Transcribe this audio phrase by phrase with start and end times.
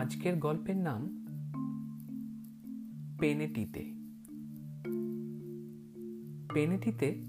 [0.00, 1.26] আজকের গল্পের নাম
[3.20, 3.80] পেনেটিতে।
[6.54, 7.28] পেনেটিতে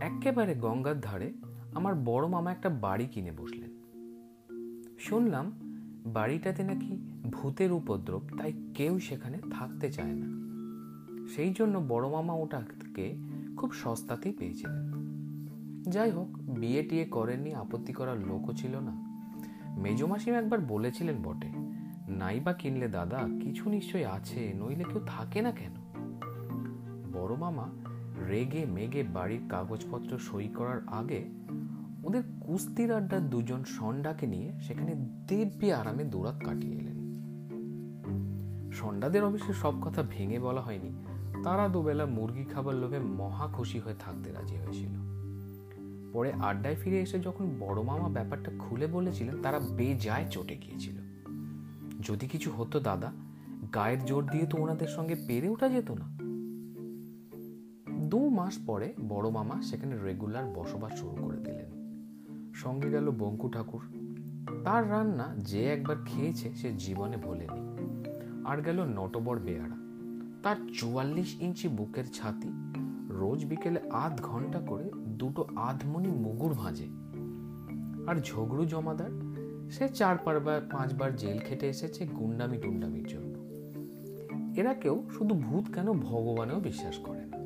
[0.00, 1.32] একেবারে গঙ্গার ধারে
[1.74, 3.70] আমার বড় মামা একটা বাড়ি কিনে বসলেন।
[4.98, 5.52] শুনলাম
[6.06, 6.96] বাড়িটাতে নাকি
[7.32, 10.26] ভূতের উপদ্রব, তাই কেউ সেখানে থাকতে চায় না।
[11.28, 13.16] সেই জন্য বড় মামা ওটাকে
[13.56, 14.92] খুব সস্তাতেই পেয়েছিলেন।
[15.82, 19.12] যাই হোক বিয়ে টিয়ে করেননি, আপত্তি করার লোকও ছিল না।
[19.76, 21.61] মেজমাসিম একবার বলেছিলেন বটে
[22.18, 25.72] নাই বা কিনলে দাদা, কিছু নিশ্চয়ই আছে, নইলে কেউ থাকে না কেন?
[27.12, 27.68] বড় মামা
[28.28, 31.24] রেগে মেগে বাড়ির কাগজপত্র সই করার আগে
[32.04, 34.94] ওদের কুস্তির আড্ডার দুজন সন্ডাকে নিয়ে সেখানে
[35.28, 36.92] দিব্যি আরামে দৌড়াত কাটিয়ে এলেন।
[38.72, 40.92] সন্ডাদের অবশ্য সব কথা ভেঙে বলা হয়নি।
[41.42, 45.12] তারা দুবেলা মুরগি খাবার লোভে মহা খুশি হয়ে থাকতে রাজি হয়েছিল।
[46.12, 51.11] পরে আড্ডায় ফিরে এসে যখন বড় মামা ব্যাপারটা খুলে বলেছিলেন, তারা বেজায় চটে গিয়েছিল।
[52.02, 53.12] যদি কিছু হতো, দাদা,
[53.74, 56.22] গায়ের জোর দিয়ে তো ওনাদের সঙ্গে পেরে ওঠা যেত না।
[58.08, 61.82] দু মাস পরে বড় মামা সেখানে রেগুলার বসবাস শুরু করে দিলেন।
[62.54, 63.80] সঙ্গে গেল বঙ্কু ঠাকুর।
[64.64, 67.72] তার রান্না যে একবার খেয়েছে সে জীবনে ভোলেনি।
[68.44, 69.76] আর গেল নটবর বেয়ারা
[70.42, 72.48] তার চুয়াল্লিশ ইঞ্চি বুকের ছাতি
[73.08, 76.86] রোজ বিকেলে আধ ঘণ্টা করে দুটো আধমনি মুগুর ভাঁজে।
[78.06, 79.31] আর ঝগড়ু জমাদার
[79.72, 83.38] সে চার পারবার পাঁচবার জেল খেটে এসেছে গুন্ডামি টুন্ডামির জন্য।
[84.60, 87.36] এরা কেউ শুধু ভূত কেন ভগবানেও বিশ্বাস করে না।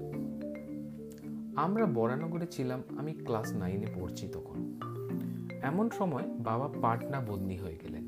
[1.62, 4.80] আমরা বরানগরে ছিলাম, আমি ক্লাস নাইনে পড়ছি তখন।
[5.62, 8.04] এমন সময় বাবা পাটনা বদলি হয়ে গেলেন।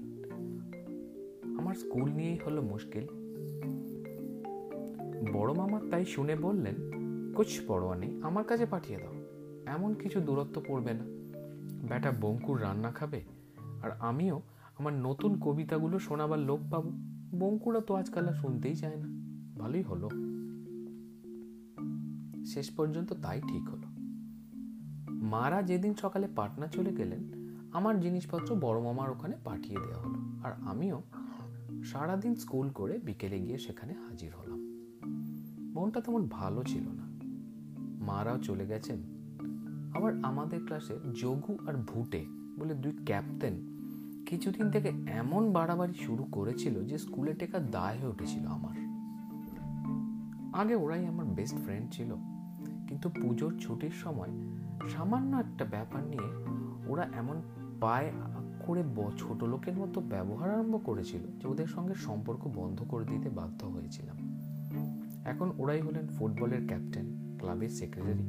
[1.58, 3.06] আমার স্কুল নিয়েই হলো মুশকিল।
[5.32, 6.74] বড় মামা তাই শুনে বললেন,
[7.34, 9.14] কুছ পড়োয়া নেই, আমার কাছে পাঠিয়ে দাও।
[9.66, 11.04] এমন কিছু দূরত্ব পড়বে না।
[11.88, 13.37] ব্যাটা বঙ্কুর রান্না খাবে
[13.82, 14.42] আর আমিও
[14.78, 16.90] আমার নতুন কবিতাগুলো শোনাবার লোক পাবো।
[17.38, 19.06] বঙ্কুরা তো আজকাল আর শুনতেই চায় না।
[19.58, 20.10] ভালোই হলো।
[22.44, 23.88] শেষ পর্যন্ত তাই ঠিক হলো।
[25.12, 27.32] মারা যেদিন সকালে পাটনা চলে গেলেন,
[27.72, 31.02] আমার জিনিসপত্র বড় মামার ওখানে পাঠিয়ে দেওয়া হলো। আর আমিও
[31.84, 34.60] সারাদিন স্কুল করে বিকেলে গিয়ে সেখানে হাজির হলাম।
[35.74, 37.08] মনটা তেমন ভালো ছিল না।
[38.04, 38.98] মারাও চলে গেছেন।
[39.94, 42.26] আবার আমাদের ক্লাসে যোগু আর ভুটে
[42.58, 43.67] বলে দুই ক্যাপ্টেন
[44.28, 48.76] কিছুদিন থেকে এমন বাড়াবাড়ি শুরু করেছিল যে স্কুলে টেকা দায় হয়ে উঠেছিল আমার।
[50.52, 52.10] আগে ওরাই আমার বেস্ট ফ্রেন্ড ছিল,
[52.88, 54.28] কিন্তু পুজোর ছুটির সময়
[54.88, 56.28] সামান্য একটা ব্যাপার নিয়ে
[56.88, 57.42] ওরা এমন
[57.80, 58.10] পায়ে
[58.66, 58.82] করে
[59.16, 64.16] ছোট লোকের মতো ব্যবহার আরম্ভ করেছিল যে ওদের সঙ্গে সম্পর্ক বন্ধ করে দিতে বাধ্য হয়েছিলাম।
[65.24, 68.26] এখন ওরাই হলেন ফুটবলের ক্যাপ্টেন ক্লাবের সেক্রেটারি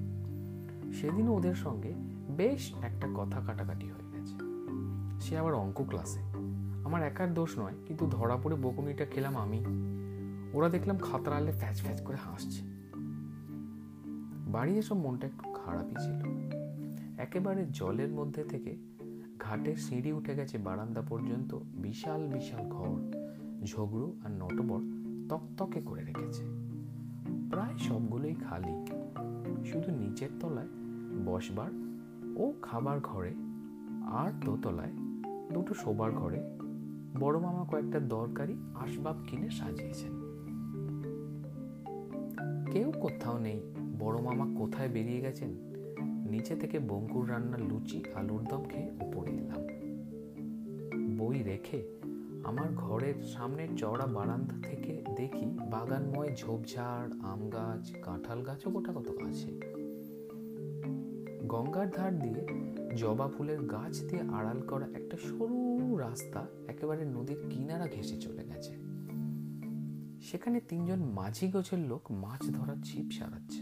[0.93, 1.93] সেদিনও ওদের সঙ্গে
[2.37, 4.08] বেশ একটা কথা কাটাকাটি হয়ে।
[5.19, 6.19] সে আবার অঙ্ক ক্লাসে
[6.85, 9.65] আমার একার দোষ নয়, কিন্তু ধরা পড়ে বকুনিটা খেলাম আমি।
[10.53, 12.61] ওরা দেখলাম খাতরালে ফ্যাচ ফ্যাচ করে হাসছে।
[14.51, 16.19] বাড়ি এসব মনটা একটু খারাপই ছিল।
[17.17, 18.75] একেবারে জলের মধ্যে থেকে
[19.39, 23.11] ঘাটের সিঁড়ি উঠে গেছে বারান্দা পর্যন্ত বিশাল বিশাল ঘর।
[23.65, 24.81] ঝগড়ু আর নটবর
[25.29, 26.43] তকতকে করে রেখেছে।
[27.49, 28.85] প্রায় সবগুলোই খালি।
[29.65, 30.67] শুধু নিচের তলায়
[31.25, 31.71] বসবার
[32.35, 33.33] ও খাবার ঘরে
[34.05, 35.08] আর দোতলায়
[35.53, 36.43] দুটো শোবার ঘরে
[37.19, 40.11] বড় মামা কয়েকটা দরকারি আসবাব কিনে সাজিয়েছেন।
[42.71, 43.61] কেউ কোথাও নেই।
[43.99, 45.49] বড় মামা কোথায় বেরিয়ে গেছেন?
[46.29, 49.67] নিচে থেকে বঙ্কুর রান্নার লুচি, আলুর দম খেয়ে উপরে এলাম।
[51.17, 51.83] বই রেখে
[52.43, 59.09] আমার ঘরের সামনের চওড়া বারান্দা থেকে দেখি বাগানময় ঝোপঝাড়, আম গাছ, কাঁঠাল গাছও গোটা কত
[59.09, 59.59] আছে।
[61.47, 67.87] গঙ্গার ধার দিয়ে জবা ফুলের গাছ দিয়ে আড়াল করা একটা সরু রাস্তা একেবারে নদীর কিনারা
[67.87, 68.75] ঘেসে চলে গেছে।
[70.21, 73.61] সেখানে তিনজন মাঝি গোছের লোক মাছ ধরার ছিপ সারাচ্ছে।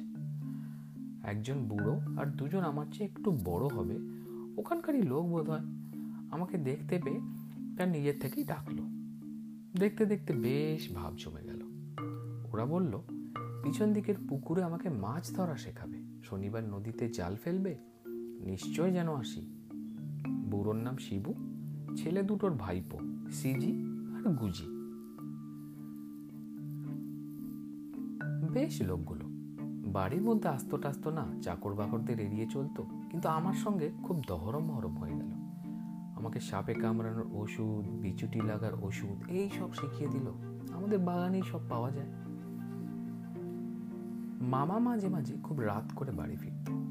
[1.23, 3.97] একজন বুড়ো আর দুজন আমার চেয়ে একটু বড় হবে।
[4.57, 5.63] ওখানকারই লোক বোধ হয়
[6.31, 7.19] আমাকে দেখতে পেয়ে
[7.77, 8.83] তার নিজের থেকেই ডাকলো।
[9.79, 11.61] দেখতে দেখতে বেশ ভাব জমে গেল।
[12.53, 12.99] ওরা বলল,
[13.63, 17.77] পিছন দিকের পুকুরে আমাকে মাছ ধরা শেখাবে। শনিবার নদীতে জাল ফেলবে
[18.39, 19.41] নিশ্চয় যেন আসি।
[20.27, 21.35] বুড়োর নাম শিবু,
[21.95, 22.99] ছেলে দুটোর ভাইপো,
[23.31, 23.71] সিজি
[24.15, 24.63] আর গুজি।
[28.53, 29.25] বেশ লোকগুলো।
[29.91, 34.97] বাড়ির মধ্যে আস্ত টাস্ত না চাকর বাকরদের এড়িয়ে চলতো, কিন্তু আমার সঙ্গে খুব দহরম মহরম
[34.97, 35.31] হয়ে গেল।
[36.15, 40.31] আমাকে সাপে কামড়ানোর ওষুধ, বিচুটি লাগার ওষুধ, এই সব শিখিয়ে দিল।
[40.73, 42.07] আমাদের বাগানেই সব পাওয়া যায়।
[44.41, 46.86] মামা মাঝে মাঝে খুব রাত করে বাড়ি ফিরত।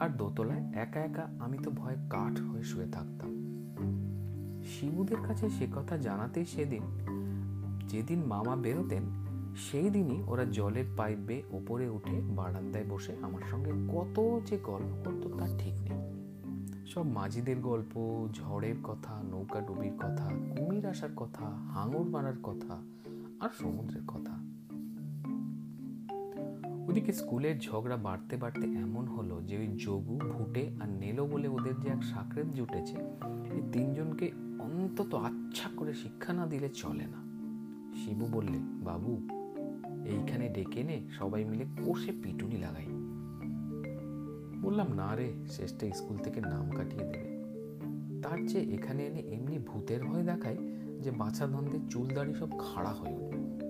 [0.00, 3.30] আর দোতলায় একা একা আমি তো ভয়ে কাঠ হয়ে শুয়ে থাকতাম।
[4.64, 6.82] শিবুদের কাছে সে কথা জানাতেই সেদিন,
[7.88, 9.02] যেদিন মামা বেরোতেন,
[9.56, 15.04] সেই দিনই ওরা জলের পাইপ বেয়ে ওপরে উঠে বারান্দায় বসে আমার সঙ্গে কত যে গল্প
[15.04, 16.14] করতো তার ঠিক নেই।
[16.86, 22.82] সব মাঝিদের গল্প, ঝড়ের কথা, নৌকা ডুবির কথা, কুমির আসার কথা, হাঙর মারার কথা,
[23.40, 24.43] আর সমুদ্রের কথা।
[26.88, 31.80] ওদিকে স্কুলের ঝগড়া বাড়তে বাড়তে এমন হলো যে ওই যোগু ভুটে আর নেলো বলে ওদের
[31.80, 32.96] যে এক সাকরেত জুটেছে
[33.52, 37.24] এই তিনজনকে অন্তত আচ্ছা করে শিক্ষা না দিলে চলে না।
[37.94, 39.28] শিবু বললে, বাবু,
[40.04, 42.86] এইখানে ডেকে নে সবাই মিলে কষে পিটুনি লাগাই।
[44.62, 47.34] বললাম, না রে, শেষটা স্কুল থেকে নাম কাটিয়ে দেবে।
[48.22, 50.56] তার চেয়ে এখানে এনে এমনি ভূতের ভয় দেখায়
[51.00, 53.63] যে বাছা ধন্দে চুল দাড়ি সব খাড়া হয়ে উঠবে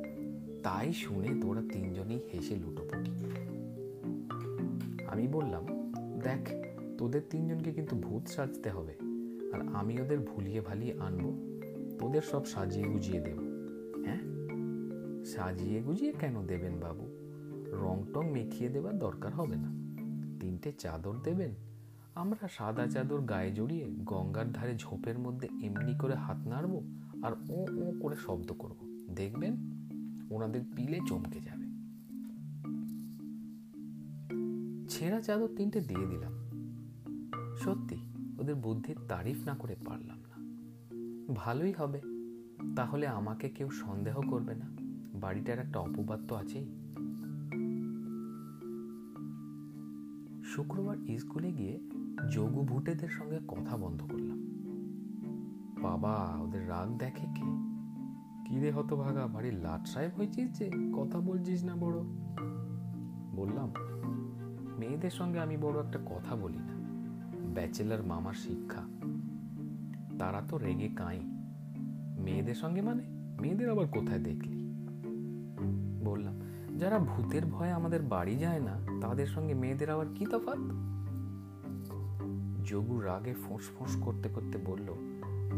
[0.65, 3.11] তাই শুনে তোরা তিনজনেই হেসে লুটোপুটি।
[5.07, 6.49] আমি বললাম, দেখ,
[6.99, 8.95] তোদের তিনজনকে কিন্তু ভূত সাজতে হবে,
[9.53, 11.27] আর আমি ওদের ভুলিয়ে ভালিয়ে আনব।
[11.99, 13.39] তোদের সব সাজিয়ে গুজিয়ে দেব।
[14.05, 14.21] হ্যাঁ?
[15.25, 17.07] সাজিয়ে গুজিয়ে কেন দেবেন বাবু?
[17.73, 19.69] রং টং মেখিয়ে দেবার দরকার হবে না।
[20.41, 21.51] তিনটে চাদর দেবেন।
[22.15, 26.83] আমরা সাদা চাদর গায়ে জড়িয়ে গঙ্গার ধারে ঝোপের মধ্যে এমনি করে হাত নাড়বো
[27.23, 29.74] আর ও ও করে শব্দ করব। দেখবেন?
[30.31, 31.65] ওনাদের পিলে চমকে যাবে।
[34.89, 36.33] ছেঁড়া চাদর তিনটে দিয়ে দিলাম।
[37.57, 37.97] সত্যি,
[38.39, 40.35] ওদের বুদ্ধির তারিফ না করে পারলাম না।
[41.35, 42.01] ভালোই হবে,
[42.77, 44.67] তাহলে আমাকে কেউ সন্দেহ করবে না,
[45.15, 46.67] বাড়িটার একটা অপবাদ তো আছেই।
[50.45, 51.81] শুক্রবার স্কুলে গিয়ে
[52.33, 54.41] যোগু ভুটেদের সঙ্গে কথা বন্ধ করলাম।
[55.83, 57.74] বাবা, ওদের রাগ দেখে কে?
[58.65, 62.01] রে হতভাগা, বাড়ির লাট সাহেব হয়েছিস যে, কথা বলছিস না বড়।
[63.37, 63.73] বললাম,
[64.79, 66.75] মেয়েদের সঙ্গে আমি বড় একটা কথা বলি না।
[67.55, 68.83] ব্যাচেলার মামার শিক্ষা।
[70.19, 71.21] তারা তো রেগে কাঁই।
[72.19, 73.03] মেয়েদের সঙ্গে মানে?
[73.41, 74.57] মেয়েদের আবার কোথায় দেখলি?
[76.05, 76.41] বললাম,
[76.79, 80.59] যারা ভূতের ভয়ে আমাদের বাড়ি যায় না, তাদের সঙ্গে মেয়েদের আবার কি তফাৎ?
[82.65, 84.95] যোগু রাগে ফোঁস ফোঁস করতে করতে বলল,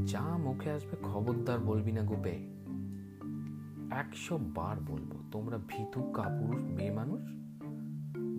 [0.06, 2.55] যা মুখে আসবে খবরদার বলবি না গোপে
[3.90, 7.22] একশো বার বলব, তোমরা ভীতু, কাপুরুষ, মেয়ে মানুষ,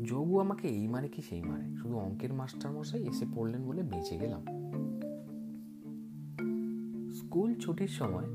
[0.09, 4.17] যোগু আমাকে এই মারে কি সেই মারে। শুধু অঙ্কের মাস্টার মশাই এসে পড়লেন বলে বেঁচে
[4.17, 4.45] গেলাম।
[7.11, 8.25] স্কুল ছুটির সময়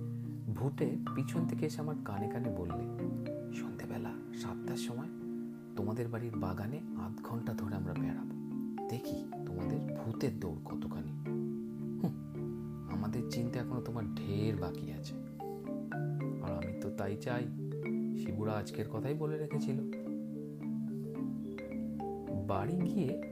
[0.54, 3.12] ভুটে পিছন থেকে এসে আমার কানে কানে বললে,
[3.54, 5.08] সন্ধেবেলা, সাতটার সময়
[5.76, 8.32] তোমাদের বাড়ির বাগানে আধ ঘণ্টা ধরে আমরা বেড়াবো।
[8.88, 11.12] দেখি তোমাদের ভূতের দৌড় কতখানি।
[12.92, 15.21] আমাদের চিন্তা এখনও তোমার ঢের বাকি আছে।
[16.82, 17.44] তো তাই চাই।
[18.16, 19.80] শিবুরা আজকের কথাই বলে রেখেছিল।
[22.46, 23.22] বাড়ি গিয়ে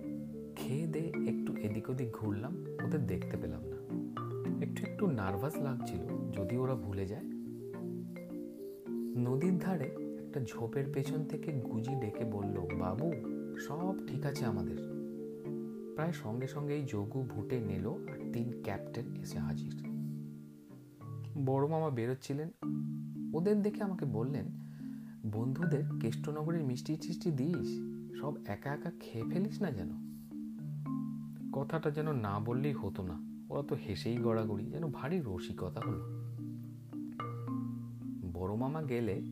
[0.56, 3.76] খেয়ে দে, একটু এদিক ওদিক ঘুরলাম, ওদের দেখতে পেলাম না।
[4.64, 7.25] একটু একটু নার্ভাস লাগছিল, যদি ওরা ভুলে যায়।
[9.17, 9.85] নদীর ধারে
[10.25, 13.12] একটা ঝোপের পেছন থেকে গুজি ডেকে বলল, বাবু,
[13.58, 14.76] সব ঠিক আছে আমাদের।
[15.94, 19.73] প্রায় সঙ্গে সঙ্গে এই যোগু ভুটে নিল আর তিন ক্যাপ্টেন এসে হাজির।
[21.44, 22.50] বড় মামা বেরোচ্ছিলেন
[23.35, 24.47] ওদের দেখে আমাকে বললেন,
[25.32, 27.69] বন্ধুদের কেষ্টনগরের মিষ্টি টিষ্টি দিস,
[28.21, 29.91] সব একা একা খেয়ে ফেলিস না যেন?
[31.53, 33.16] কথাটা যেন না বললেই হতো না,
[33.49, 36.00] ওরা তো হেসেই গড়াগড়ি, যেন ভারী রসিকতা হলো।
[38.33, 39.23] বড় মামা গেলে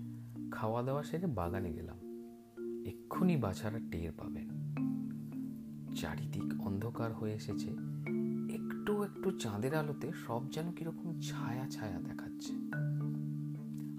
[0.51, 1.99] খাওয়া দাওয়া সেরে বাগানে গেলাম,
[2.87, 4.49] এক্ষুনি বাছারা টের পাবেন।
[5.97, 7.71] চারিদিক অন্ধকার হয়ে এসেছে,
[8.55, 12.53] একটু একটু চাঁদের আলোতে সব যেন কীরকম ছায়া ছায়া দেখাচ্ছে।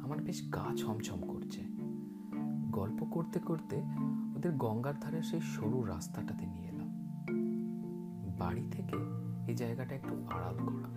[0.10, 1.62] আমার বেশ গা ছমছম করছে।
[2.72, 3.76] গল্প করতে করতে
[4.36, 6.90] ওদের গঙ্গার ধারে সেই সরু রাস্তাটাতে নিয়ে এলাম।
[8.40, 8.98] বাড়ি থেকে
[9.48, 10.90] এই জায়গাটা একটু আড়াল করা।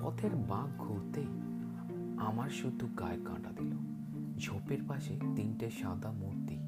[0.00, 1.26] পথের বাঁক ঘুরতেই
[2.18, 3.70] আমার শুধু গায়ে কাঁটা দিল।
[4.38, 6.58] ঝোপের পাশে তিনটে সাদা মূর্তি।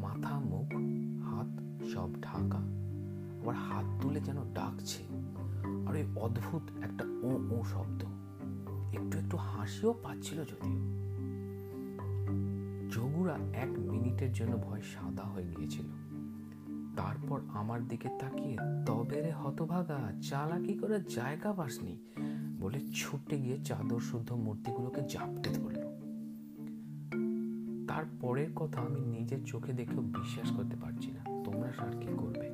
[0.00, 0.74] মাথা, মুখ,
[1.24, 2.58] হাত সব ঢাকা।
[3.42, 5.04] আবার হাত তুলে যেন ডাকছে।
[5.88, 8.04] আর ওই অদ্ভুত একটা ও ও শব্দ।
[8.92, 11.00] একটু একটু হাসিও পাচ্ছিল যদিও।
[12.90, 15.84] যোগুরা এক মিনিটের জন্য ভয় সাদা হয়ে গিয়েছিল।
[16.96, 18.56] তারপর আমার দিকে তাকিয়ে,
[18.86, 21.98] তবে রে হতভাগা, চালাকি করে জায়গা পাসনি,
[22.60, 25.80] বলে ছুটে গিয়ে চাদর শুদ্ধ মূর্তিগুলোকে জাপটে ধরল।
[27.86, 32.50] তারপরের কথা আমি নিজের চোখে দেখেও বিশ্বাস করতে পারছি না, তোমরা সার কি করবে?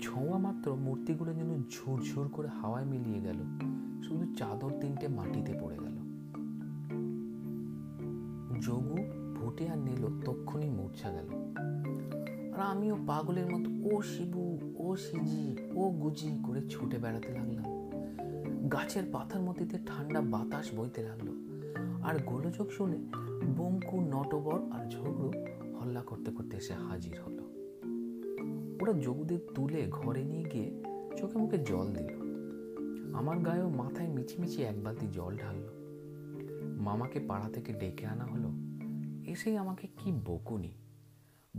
[0.00, 3.36] ছোঁয়া মাত্র মূর্তিগুলো যেন ঝুরঝুর করে হাওয়ায় মিলিয়ে গেল।
[4.08, 5.96] শুধু চাদর তিনটে মাটিতে পড়ে গেল।
[8.60, 8.96] যোগু
[9.36, 11.28] ভুটে আর নিল তক্ষুনি মূর্ছা গেল।
[12.52, 17.64] আর আমিও পাগলের মতো, ও শিবু, ও সিজি, ও গুজি করে ছুটে বেড়াতে লাগলাম।
[18.68, 21.28] গাছের পাতার মধ্যে ঠান্ডা বাতাস বইতে লাগল।
[22.02, 22.98] আর গোলযোগ শুনে
[23.56, 25.32] বঙ্কু, নটবর আর ঝগড়ু
[25.80, 27.42] হল্লা করতে করতে এসে হাজির হলো।
[28.80, 30.82] ওরা যোগুদের তুলে ঘরে নিয়ে গিয়ে
[31.16, 32.15] চোখে মুখে জল দিল।
[33.16, 35.68] আমার গায়েও মাথায় মিছিমিছি এক বালতি জল ঢাললো।
[36.82, 38.50] মামাকে পাড়া থেকে ডেকে আনা হলো।
[39.30, 40.72] এসেই আমাকে কি বকুনি।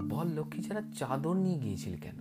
[0.10, 2.16] বল, লক্ষ্মী ছাড়া চাদর নিয়ে গিয়েছিল কেন?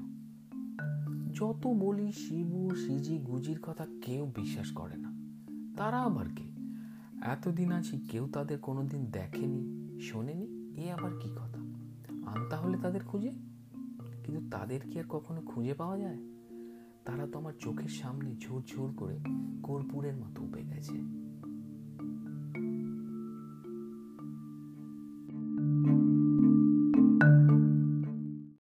[1.32, 5.12] যত বলি শিবু, সিজি, গুজির কথা কেউ বিশ্বাস করে না।
[5.76, 6.44] তারা আবার কে?
[7.20, 10.76] এতদিন আছি, কেউ তাদের কোনোদিন দেখেনি, শোনেনি?
[10.76, 11.60] এ আবার কি কথা?
[12.30, 13.30] আনতা হলে তাদের খুঁজে?
[14.24, 16.18] কিন্তু তাদের কি আর কখনো খুঁজে পাওয়া যায়?
[17.06, 19.16] তারা তো আমার চোখের সামনে ঝুর ঝুর করে
[19.62, 20.96] কর্পূরের মতো উপে গেছে